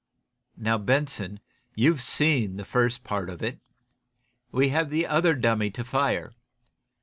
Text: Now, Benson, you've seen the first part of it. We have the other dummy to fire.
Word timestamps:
Now, 0.57 0.79
Benson, 0.79 1.41
you've 1.75 2.01
seen 2.01 2.55
the 2.57 2.65
first 2.65 3.03
part 3.03 3.29
of 3.29 3.43
it. 3.43 3.59
We 4.51 4.69
have 4.69 4.89
the 4.89 5.05
other 5.05 5.35
dummy 5.35 5.69
to 5.69 5.83
fire. 5.83 6.33